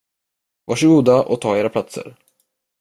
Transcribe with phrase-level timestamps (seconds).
[0.65, 2.15] Varsågoda och ta era platser.